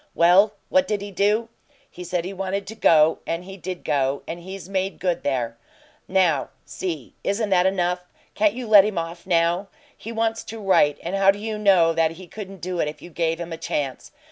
Well, 0.15 0.53
what 0.69 0.87
did 0.87 1.01
he 1.03 1.11
do? 1.11 1.47
He 1.87 2.03
said 2.03 2.25
he 2.25 2.33
wanted 2.33 2.65
to 2.65 2.73
go. 2.73 3.19
And 3.27 3.43
he 3.43 3.55
did 3.55 3.83
go, 3.83 4.23
and 4.27 4.39
he's 4.39 4.67
made 4.67 4.99
good 4.99 5.21
there. 5.21 5.57
Now, 6.07 6.49
see: 6.65 7.13
Isn't 7.23 7.51
that 7.51 7.67
enough? 7.67 8.05
Can't 8.33 8.55
you 8.55 8.65
let 8.67 8.83
him 8.83 8.97
off 8.97 9.27
now? 9.27 9.67
He 9.95 10.11
wants 10.11 10.43
to 10.45 10.57
write, 10.59 10.97
and 11.03 11.15
how 11.15 11.29
do 11.29 11.37
you 11.37 11.55
know 11.59 11.93
that 11.93 12.13
he 12.13 12.25
couldn't 12.25 12.61
do 12.61 12.79
it 12.79 12.87
if 12.87 13.03
you 13.03 13.11
gave 13.11 13.39
him 13.39 13.53
a 13.53 13.57
chance? 13.57 14.11